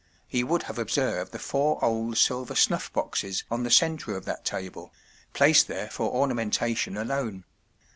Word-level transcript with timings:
He 0.27 0.43
would 0.43 0.63
have 0.63 0.79
observed 0.79 1.31
the 1.31 1.37
four 1.37 1.77
old 1.85 2.17
silver 2.17 2.55
snuffboxes 2.55 3.43
on 3.51 3.61
the 3.61 3.69
centre 3.69 4.17
of 4.17 4.25
that 4.25 4.43
table, 4.43 4.91
placed 5.33 5.67
there 5.67 5.91
for 5.91 6.11
ornamenta¬ 6.11 6.75
tion 6.75 6.97
alone. 6.97 7.43